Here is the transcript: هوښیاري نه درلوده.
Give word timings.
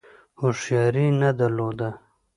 هوښیاري 0.39 1.05
نه 1.21 1.29
درلوده. 1.39 1.89